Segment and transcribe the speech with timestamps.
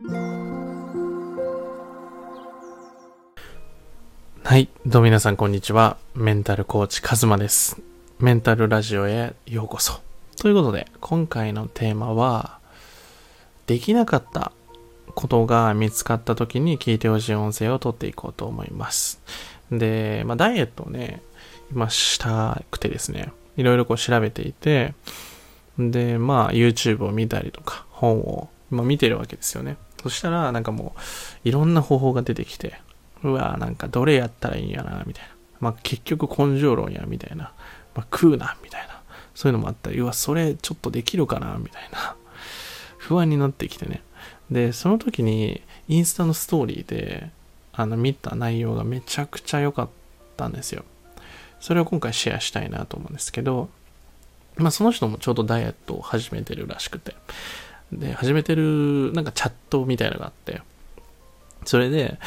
[0.00, 0.06] は
[4.56, 4.68] い。
[4.86, 5.96] どうも皆さんこんにちは。
[6.14, 7.80] メンタルコーチカズマです。
[8.20, 10.00] メンタルラジオへようこそ。
[10.36, 12.60] ということで、今回のテーマは、
[13.66, 14.52] できなかった
[15.16, 19.20] ことが見つかった時に聞いてほしい音声を取っていこうと思います。
[19.72, 21.22] で、まあ、ダイエットをね、
[21.72, 24.94] 今したくてですね、いろいろこう調べていて、
[25.76, 29.76] で、まあ、YouTube を見たりとか、本を、ま、見てるわけですよね。
[30.02, 30.94] そしたら、なんかも
[31.44, 32.80] う、いろんな方法が出てきて、
[33.22, 35.30] うわなんかどれやったらいいんやな、みたいな。
[35.60, 37.52] まあ、結局根性論や、みたいな。
[37.94, 39.00] まあ、食うな、みたいな。
[39.34, 42.14] そういうのもあったり、うわ、それちょっとできるかな、みたいな。
[42.98, 44.02] 不安になってきてね。
[44.50, 47.30] で、その時に、インスタのストーリーで、
[47.72, 49.88] あの、見た内容がめちゃくちゃ良かっ
[50.36, 50.84] たんですよ。
[51.60, 53.68] それを今回シェアしたいなと思うんですけど、
[54.56, 57.14] まあその人もちょうどダイエットを始めてるらしくて、
[57.92, 60.60] で、始めてるなんかチャットみたいのがあって、
[61.64, 62.18] それで、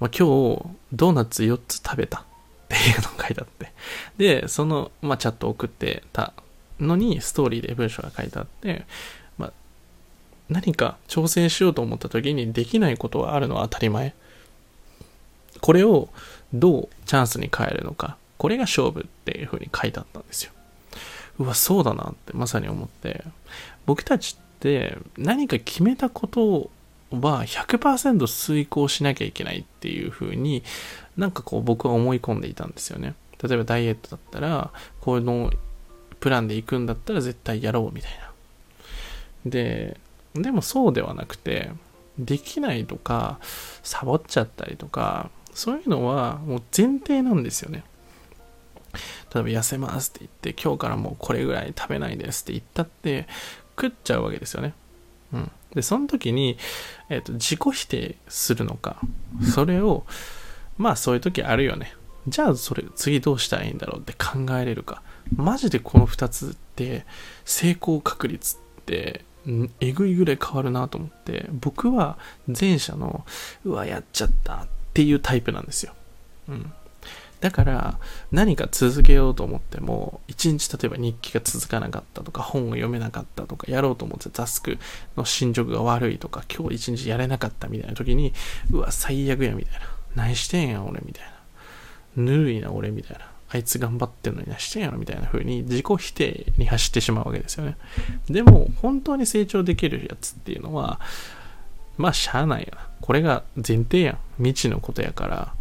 [0.00, 2.24] まあ、今日ドーナツ4つ食べたっ
[2.68, 3.72] ていうのが書いてあって、
[4.16, 6.32] で、その、まあ、チャット送ってた
[6.80, 8.84] のにストーリーで文章が書いてあって、
[9.36, 9.52] まあ、
[10.48, 14.14] 何か挑戦しようと思った時にできないことはあるのは当たり前。
[15.60, 16.08] これを
[16.52, 18.16] どうチャンスに変えるのか。
[18.36, 20.52] これが勝負っていう風に書いてあったんですよ。
[21.40, 23.24] うわ、そうだなってまさに思って、
[23.86, 24.47] 僕たちって
[25.16, 26.70] 何か決めたこと
[27.10, 30.62] は100%遂行しなきゃいけないっていう風に
[31.16, 33.14] なんかこう僕は思い込んでいたんですよね。
[33.42, 34.70] 例えばダイエットだったら、
[35.00, 35.52] この
[36.20, 38.10] プランで行くんだったら絶対やろうみたい
[39.44, 39.50] な。
[39.50, 39.96] で、
[40.34, 41.70] でもそうではなくて、
[42.18, 43.38] できないとか、
[43.82, 47.84] サボっちゃったりとか、そういうのはもう前提なんですよね。
[49.32, 53.28] 例えば痩せますって言って、今日からもうこれぐらい食べないですって言ったって、
[53.80, 54.74] 食っちゃうわけですよね。
[55.32, 55.50] うん。
[55.74, 56.58] で、その時に、
[57.08, 59.00] えっ、ー、と、自己否定するのか、
[59.54, 60.06] それを、
[60.76, 61.94] まあそういう時あるよね。
[62.26, 65.02] じゃあそれ、次どうしたらいいんだろうって考えれるか。
[65.34, 67.04] マジでこの2つって
[67.44, 69.24] 成功確率って
[69.80, 73.24] えぐいぐらい変わるなと思って僕は前者の
[73.64, 75.92] うわやっちゃったっていうタイプなんですよ、
[76.48, 76.72] うん、
[77.40, 77.98] だから
[78.32, 84.78] 何か続けようと思っても一日例えば日記が続かなかったとか本を読めなかったとかやろうと思ってタスク
[85.16, 88.32] の進捗が悪いとか今日一日やれなかったみたいな時に
[88.72, 89.80] うわ最悪やみたいな。
[90.16, 91.24] 何してんや俺みたい
[92.16, 92.22] な。
[92.24, 93.30] ぬるいな俺みたいな。
[93.50, 97.76] あいつ頑張ってんのに何してんやろみたいな風に自己否定に走ってしまうわけですよね。
[98.28, 101.00] でも本当に成長できるやつっていうのは
[101.96, 102.88] まあしゃあないよな。
[103.00, 104.18] これが前提やん。
[104.38, 105.54] 未知のことやから。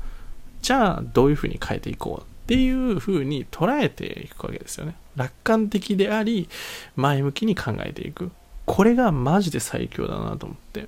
[0.67, 4.95] じゃあどういうふうに変えていこうっていうふうに捉えていくわけですよね。
[5.15, 6.49] 楽観的であり、
[6.97, 8.31] 前向きに考えていく。
[8.65, 10.87] これがマジで最強だなと思って。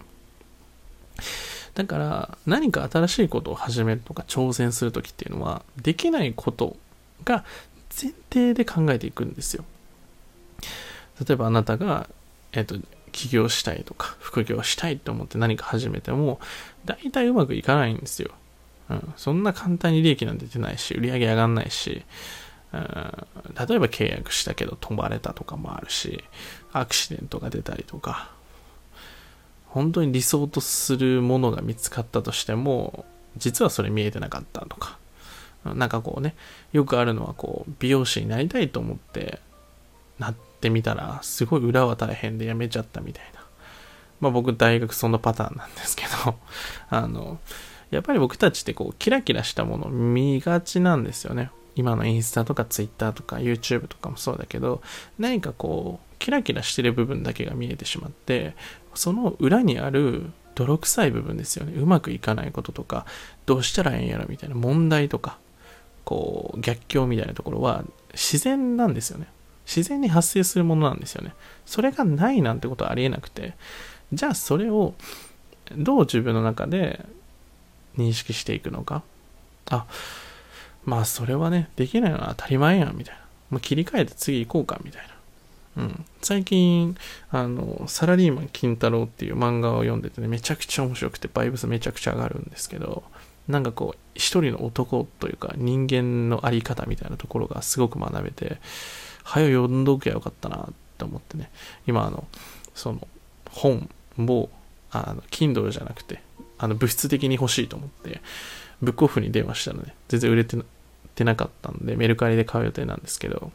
[1.75, 6.75] だから何か新しいことを始めるとか挑戦するときっていうのはできないこと
[7.23, 7.45] が
[7.89, 9.63] 前提で考えていくんですよ。
[11.25, 12.09] 例えばあなたが、
[12.51, 12.75] えっ、と、
[13.13, 16.41] 起業したいとか副業したいと思って何か始めても
[16.83, 18.31] 大体うまくいかないんですよ。
[19.17, 22.03] そんな簡単に利益なんて出ないし、売り上げ上がんないし、
[22.73, 22.81] うん、
[23.67, 26.23] 例えば契約したけど飛ばれたとかもあるし、
[26.73, 28.31] アクシデントが出たりとか、
[29.67, 33.05] 本当に理想とするものが見つかったとしても、
[33.37, 34.97] 実はそれ見えてなかったとか、
[35.63, 36.35] なんかこうね、
[36.71, 39.39] よくあるのはこう、美容師になりたいと思って
[40.17, 43.41] なってみたら、すごい裏は大変で辞めちゃったみたいな。
[44.19, 46.35] まあ僕大学そのパターンなんですけど、
[46.89, 47.39] あの、
[47.91, 51.51] やっぱり僕たちってこう、キラキラしたものを見がちなんですよね。
[51.75, 54.81] 今のインスタとかツイッターとか YouTube とかもそうだけど、
[55.17, 58.55] 何かこう、キラキラしてる部分だけが見えてしまって、
[58.93, 61.73] その裏にある泥臭い部分ですよね。
[61.79, 63.05] うまくいかないこととか、
[63.45, 65.37] どうしたらええんやろみたいな問題とか、
[66.03, 69.27] こう、逆境みたいなところは自然なんですよね。
[69.65, 71.33] 自然に発生するものなんですよね。
[71.65, 73.53] それがないなんてことはありえなくて、
[74.11, 74.95] じゃあそれを
[75.77, 77.05] どう自分の中で
[77.99, 79.03] 認識していくのか？
[79.69, 79.85] あ、
[80.85, 83.21] まあそれはね、できないのは当たり前やん、みたいな。
[83.49, 85.01] もう切り替えて次行こうか、みたい
[85.75, 85.83] な。
[85.83, 86.05] うん。
[86.21, 86.95] 最近、
[87.31, 93.03] あの、サラリーマン金太郎っていう漫画を読んでてね、めちゃくちゃ面白くて、バイブスめちゃくちゃ上がるんですけど、
[93.47, 98.57] なんかこう、一人の男というか、人間のあり方みたいなところがすごく学べて、
[99.23, 101.49] はよ読んどきゃよかったなって思ってね、
[101.87, 102.27] 今あの、
[102.75, 103.07] その、
[103.49, 104.49] 本を、
[104.91, 106.21] あの、Kindle じゃなくて、
[106.59, 108.21] あの物質的に欲しいと思って、
[108.81, 110.57] ブックオフに電話したらね、全然売れて
[111.15, 113.51] てなかったんで、メルカリで買う予定なんですけど、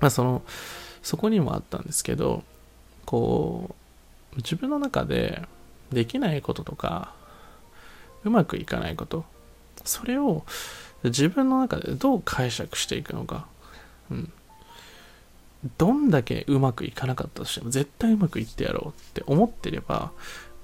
[0.00, 0.42] まあその、
[1.02, 2.42] そこにもあったんですけど、
[3.04, 3.74] こ
[4.32, 5.42] う、自分の中で
[5.92, 7.14] できないこととか、
[8.24, 9.24] うまくいかないこと、
[9.84, 10.44] それを
[11.04, 13.46] 自分の中でどう解釈していくのか、
[14.10, 14.32] うん。
[15.76, 20.10] どんだけうまくいかなかったとしても絶対うまくいってやろうって思ってれば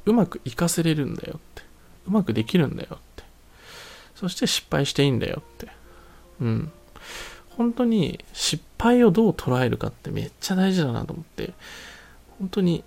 [0.07, 1.63] うまくいかせれるんだよって。
[2.09, 3.25] うまくできるんだよって。
[4.15, 5.69] そして失敗していいんだよって。
[6.41, 6.73] うん。
[7.51, 11.53] 本当に失敗をどう捉えるかってめっちゃ大事だなと思って。
[12.39, 12.85] 本当に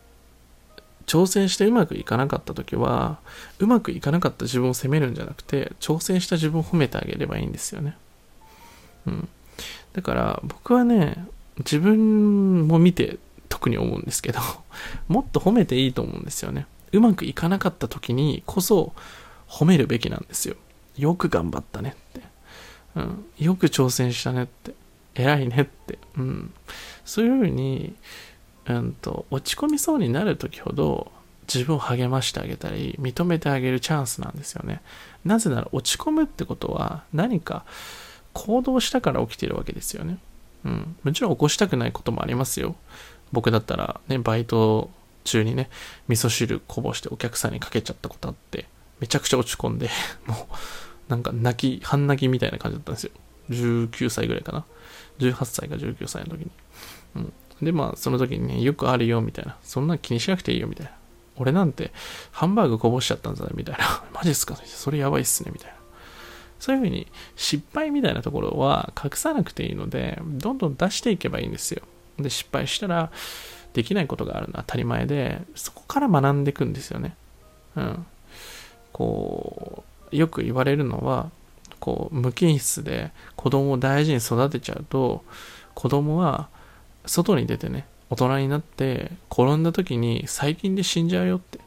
[1.05, 3.17] 挑戦してうまくいかなかった時は
[3.57, 7.97] うまくいかなかった自分を責めるんじゃなくて挑戦した自分を褒めてあげればいいんですよね。
[9.07, 9.29] うん。
[9.93, 11.25] だから僕はね
[11.57, 13.17] 自分も見て
[13.49, 14.39] 特に思うんですけど
[15.07, 16.67] もっと褒めていいと思うんですよね。
[16.91, 18.93] うまくいかなかった時にこそ
[19.47, 20.55] 褒めるべきなんですよ。
[20.97, 22.21] よく頑張ったねって、
[22.95, 24.73] うん、よく挑戦したねって。
[25.15, 26.53] 偉いねって、うん、
[27.03, 27.93] そういうふうに、
[28.67, 31.11] うんと、落ち込みそうになる時ほど
[31.53, 34.81] 自分を励ましてあげたり認めてあげるチャンスなんですよね。
[35.25, 37.65] なぜなら落ち込むってことは何か
[38.33, 40.19] 行動したから起きてるわけですよね。
[40.63, 40.95] うん。
[41.03, 42.75] もちろん起こしたくないこともありますよ。
[43.31, 44.89] 僕だったらね、バイト
[45.23, 45.69] 中にね、
[46.07, 48.67] 味噌汁こぼしてお客さんにかけちゃったことあって、
[48.99, 49.89] めちゃくちゃ落ち込んで、
[50.25, 50.55] もう、
[51.09, 53.11] なんか泣き、半泣きみたいな感じだったんですよ。
[53.49, 54.65] 19歳ぐらいかな。
[55.19, 56.51] 18歳か19歳の時に。
[57.15, 57.33] うん。
[57.61, 59.57] で、まあ、その時にね、よくあるよ、みたいな。
[59.63, 60.91] そんな気にしなくていいよ、みたいな。
[61.37, 61.91] 俺なんて、
[62.31, 64.03] ハンバーグこぼしちゃったんだ、みたいな。
[64.13, 64.55] マジっすか？
[64.65, 65.75] それやばいっすね、みたいな。
[66.59, 67.07] そういうふうに
[67.37, 71.81] 失敗みたいなところは隠さなくていいので、どんどん出していけばいいんですよ。
[72.17, 73.11] で、失敗したら
[73.73, 77.15] できないことがあるのは当たり前で、そこから学んでいくんですよね。
[77.75, 78.05] うん。
[78.91, 81.29] こう、よく言われるのは、
[81.79, 85.23] こう、無菌室で子供を大事に育てちゃうと、
[85.75, 86.49] 子供は
[87.05, 91.59] 外に出てね、大人になって転んだ時に細菌で死んじゃうよって。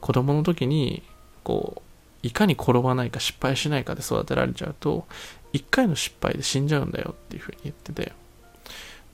[0.00, 1.02] 子供の時に、
[1.44, 1.82] こう、
[2.22, 5.06] いかに転ばないか失敗しないかで育てられちゃうと、
[5.52, 8.12] 一回の失敗で死んじゃうんだよっていうふうに言ってて、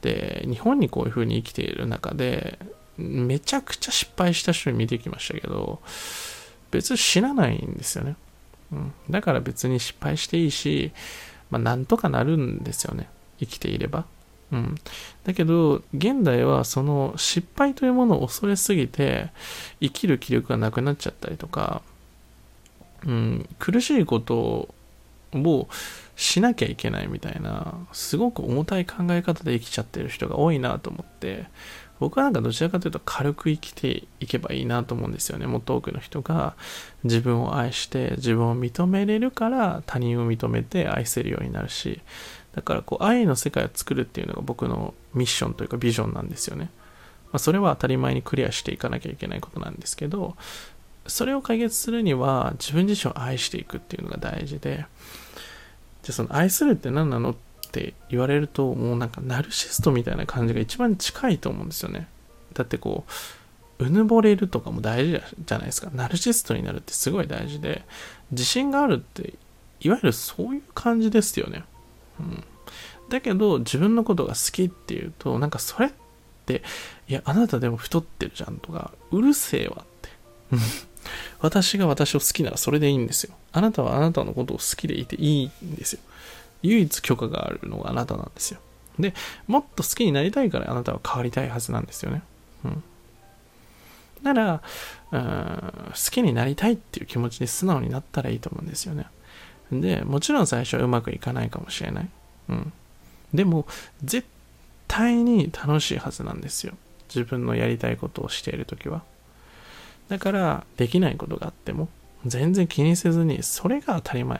[0.03, 2.59] で、日本にこういうふうに生きている中で、
[2.97, 5.81] めちゃくちゃ失敗した人に見てきましたけど、
[6.71, 8.17] 別に死なないんですよね。
[8.73, 10.93] うん、だから別に失敗していいし、
[11.51, 13.09] まあ、なんとかなるんですよね。
[13.39, 14.05] 生きていれば。
[14.53, 14.75] うん。
[15.25, 19.31] だけど、現代はその失敗というものを恐れすぎて、
[19.81, 21.83] 生きる気力がなくなっちゃったりとか、
[23.05, 24.75] うん、苦しいこと
[25.35, 25.69] を
[26.17, 31.47] しなきゃいけないみたいな、すごく重たい考え方で生きちゃってる人が多いなと思って、
[32.01, 35.47] 僕はなんかどちらかというと軽く生きていけばいいなと思うんですよね。
[35.47, 36.55] もっと多くの人が
[37.05, 42.01] 自分を愛して自分を認めれるから他人を認めて愛せるようになるし、
[42.55, 46.71] だからこう愛の世界を作るっていうのが僕のミッションというかビジョンなんですよね。
[47.27, 50.37] まあ、それは当たり前にクリアしていかなきゃいけないことなんですけど、
[51.07, 54.87] それを解決するには自分自身を愛していくっていうのが大事で、
[56.07, 57.35] じゃあその愛するって何なのっ
[57.73, 62.07] て言われると、もうなんかナルシストみたいな感じが一番近いと思うんですよね。
[62.55, 63.05] だってこ
[63.81, 65.91] う、うぬぼれるとかも大事じゃないですか。
[65.93, 67.83] ナルシストになるってすごい大事で、
[68.31, 69.35] 自信があるって、
[69.81, 71.65] いわゆるそういう感じですよね。
[72.21, 72.45] うん。
[73.11, 75.91] だけど、自分のことが好きっていうと、なんかそれっ
[76.47, 76.63] て、
[77.09, 80.11] いや、あなたでも太ってるじゃんとか、うるせえわって。
[81.41, 83.35] 私が私を好きならそれでいいんですよ。
[83.53, 86.01] あなたはあなたのことを好きでいていいんですよ。
[86.63, 88.61] 唯一許可があるのがあなたなんですよ。
[88.99, 89.15] で、
[89.47, 92.23] もっと好きになりたいからあなたは変わりたいはずなんですよね。
[92.65, 92.85] うん。
[94.23, 94.63] なら、
[95.13, 99.07] うん、好きになりたいっていう気持ちで素直になったらいいと思うんですよね。
[99.71, 102.09] で、もちろん最初はうまくいかないかもしれない。
[102.49, 102.73] うん。
[103.35, 103.67] でも、
[104.03, 104.27] 絶
[104.89, 106.75] 対に楽しいはずなんですよ。
[107.09, 109.03] 自分のやりたいことをしているときは。
[110.09, 111.89] だから、できないことがあっても、
[112.25, 114.39] 全然気にせずに、それが当たり前。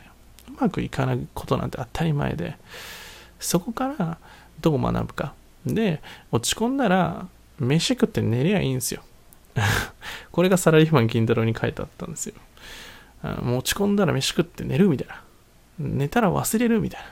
[0.49, 2.57] うまくいかないことなんて当たり前で、
[3.41, 4.19] そこから
[4.61, 5.35] どう学ぶか。
[5.67, 7.27] で、落ち込んだら、
[7.59, 9.03] 飯食って寝りゃいいんですよ。
[10.31, 12.35] これがサラリーマン金太郎に書いてあったんですよ。
[13.43, 15.23] もう落ち込んだら飯食って寝るみたいな。
[15.79, 17.07] 寝たら忘れるみたいな。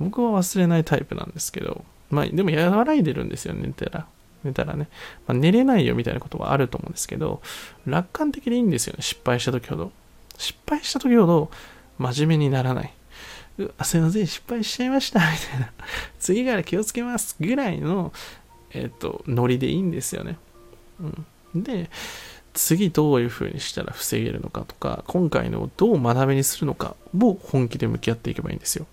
[0.00, 4.06] 僕は忘れないタイプなんですけど、まあでも和らいでるんですよ、寝たら。
[4.44, 4.88] 寝たらね、
[5.26, 7.42] まあ、寝れないよみたいなことはあると思うんですけど、
[7.86, 9.92] 楽観的でいいんですよね、失敗した時ほど。
[10.36, 11.50] 失敗した時ほど
[11.98, 12.92] 真面目にならない。
[13.58, 15.72] うすいません、失敗しちゃいました、 みたいな。
[16.18, 18.12] 次から気をつけますぐらいの、
[18.72, 20.38] えっ、と、ノリでいいんですよね。
[21.54, 21.62] うん。
[21.62, 21.90] で、
[22.52, 28.86] 次どういう風にしたら防げるのかとか、今回のをどう学びにするのかを本気で向き合っていけばいいんですよ。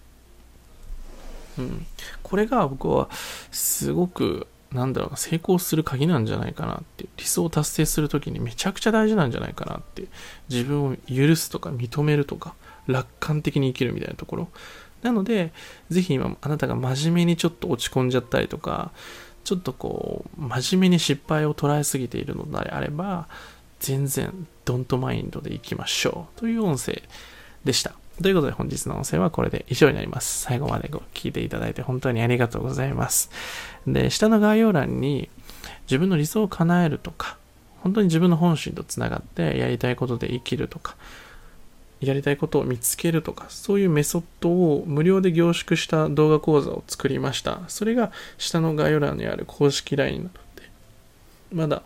[1.57, 1.85] うん。
[2.23, 3.09] これが僕は
[3.51, 10.05] すごくなんだろうな、成功する鍵なんじゃないかなって、理想を達成するときにめちゃくちゃ大事なんじゃないかなって、
[10.49, 12.55] 自分を許すとか認めるとか、
[12.87, 14.49] 楽観的に生きるみたいなところ。
[15.01, 15.51] なので、
[15.89, 18.91] ぜひ今、あなたが真面目にちょっと落ち込んじゃったりとか、
[19.43, 23.27] ちょっとこう、真面目に失敗を捉えすぎているのであれば、
[23.79, 26.39] 全然、ドントマインドでいきましょう。
[26.39, 27.01] という音声
[27.65, 28.00] でした。
[28.21, 30.41] ということで本日の音声はこれで以上になります。
[30.41, 33.29] 最後までご聞いていただいて本当にありがとうございます。
[33.87, 35.29] で、下の概要欄に
[35.83, 37.37] 自分の理想を叶えるとか、
[37.81, 40.95] 本当に自分の本心とつながってやりたいことで生きるとか、
[41.99, 47.61] やりたいことを見つけるとか、そういうメソッドを無料で凝縮した動画講座を作りました。
[47.67, 50.63] それが下の概要欄にある公式 LINE なので、
[51.53, 51.83] まだ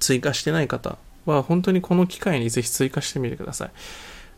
[0.00, 3.70] 追加してない方は本当にこの機会にぜひ追加してみてください。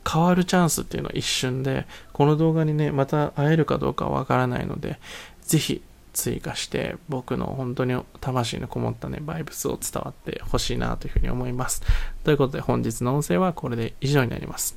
[0.08, 4.98] 変わるチャンスっていうのは一瞬で、この動画にね、また会えるかどうかわからないので、
[5.42, 5.82] ぜひ
[6.12, 11.82] 追加して僕の本当に魂のこもったね、バイブスを伝わってほしいなというふうに思います。
[12.24, 14.76] ということで本日の音声はこれで以上になります。